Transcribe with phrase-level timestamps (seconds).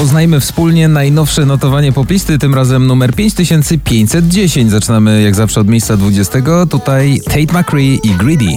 [0.00, 4.70] Poznajmy wspólnie najnowsze notowanie poplisty, tym razem numer 5510.
[4.70, 6.38] Zaczynamy jak zawsze od miejsca 20.
[6.70, 8.56] Tutaj Tate McCree i Greedy.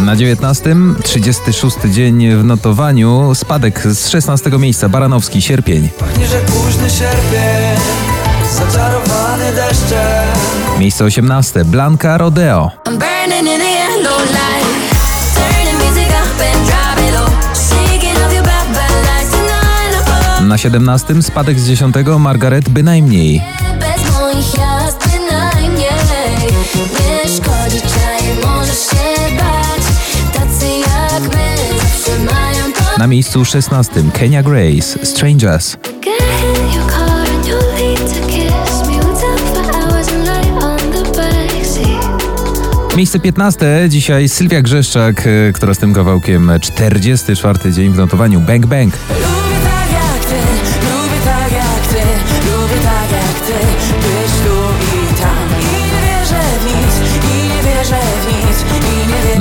[0.00, 5.88] Na 19, 36 dzień w notowaniu, spadek z 16 miejsca, Baranowski, sierpień.
[6.46, 7.80] Późny sierpień,
[8.52, 10.78] zaczarowany deszczem.
[10.78, 12.70] Miejsce 18, Blanka Rodeo.
[20.66, 23.42] 17, spadek z 10, Margaret bynajmniej.
[23.80, 25.90] Bez moich jazd bynajmniej.
[26.74, 29.82] Nie szkodzi, czaj, możesz się bać.
[30.34, 32.98] Tacy jak my zawsze mają to.
[32.98, 35.76] Na miejscu 16, Kenya Grace, Strangers.
[42.96, 48.66] Miejsce 15, dzisiaj Sylwia Grzeszczak, y, która z tym kawałkiem 44 dzień w notowaniu Bang
[48.66, 48.94] Bang.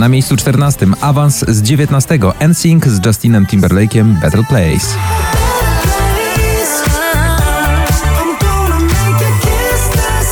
[0.06, 4.88] Na miejscu 14, awans z 19, NSYNC z Justinem Timberlake'iem Better Place.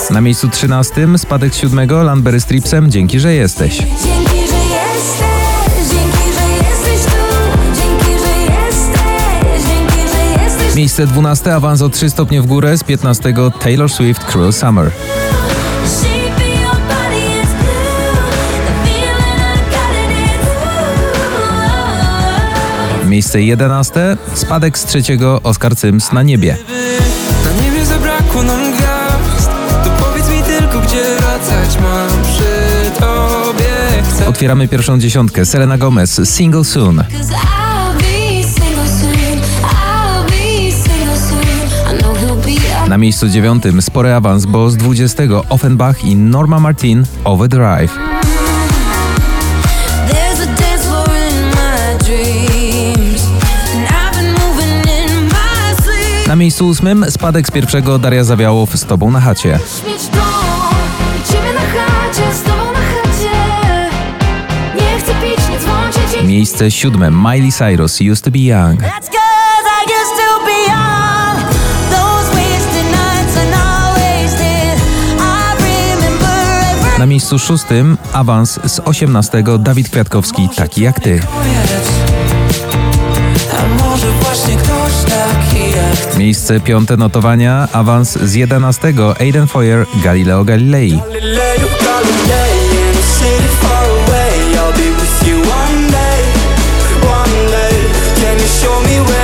[0.09, 2.91] Na miejscu 13, spadek z 7, Landberry Stripsem.
[2.91, 3.83] Dzięki, że jesteś.
[10.75, 14.91] Miejsce 12, awans o 3 stopnie w górę z 15, Taylor Swift Cruel Summer.
[23.13, 26.57] Miejsce 11, spadek z trzeciego, Oscar Sims na niebie.
[27.45, 29.49] Na niebie zabrakło nam gwiazd,
[29.83, 34.03] to powiedz mi tylko, gdzie wracać mam przy tobie.
[34.09, 37.03] Chcę Otwieramy pierwszą dziesiątkę, Selena Gomez, Single Soon.
[42.87, 48.22] Na miejscu dziewiątym spory awans, bo z 20 Offenbach i Norma Martin Overdrive.
[56.43, 59.59] Miejscu ósmym spadek z pierwszego Daria Zawiałow z tobą na chacie.
[59.87, 60.73] Mieć dom
[61.19, 63.31] i ciebie na chacie, z tobą na chacie.
[64.75, 66.27] Nie chcę pić, nie dzwonić ci.
[66.27, 68.79] Miejsce siódme Miley Cyrus Used to be Young.
[68.81, 71.37] That's 'cause I used to be young.
[71.89, 74.79] Those wasted nights and I wasted.
[75.19, 76.29] I remember
[76.71, 81.21] every Na miejscu szóstym awans z 18 Dawid Kwiatkowski Taki jak ty.
[83.51, 85.32] A może właśnie ktoś taki jak ty.
[86.17, 90.99] Miejsce piąte notowania awans z 11 Aiden Foyer Galileo Galilei.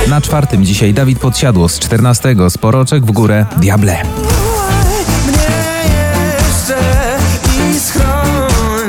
[0.08, 4.02] Na czwartym dzisiaj Dawid Podsiadło z 14 Sporoczek w górę Diable.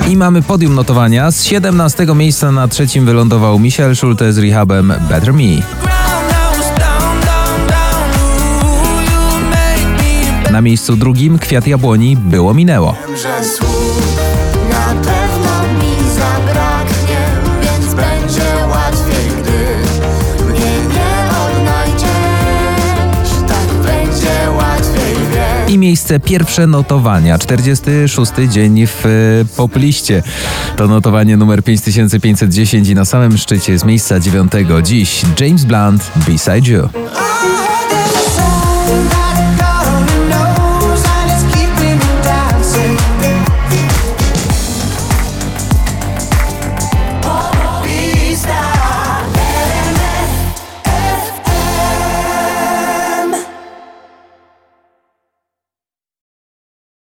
[0.07, 1.31] I mamy podium notowania.
[1.31, 5.90] Z 17 miejsca na trzecim wylądował Michel Schulte z Rehabem Better Me.
[10.51, 12.95] Na miejscu drugim Kwiat Jabłoni Było Minęło.
[12.95, 13.11] Tak.
[25.67, 29.09] I miejsce pierwsze notowania, 46 dzień w e,
[29.57, 30.23] popliście.
[30.75, 36.71] To notowanie numer 5510 i na samym szczycie z miejsca dziewiątego dziś James Blunt Beside
[36.71, 36.89] You.